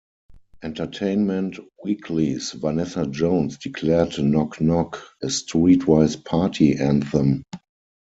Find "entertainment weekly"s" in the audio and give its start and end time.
0.63-2.53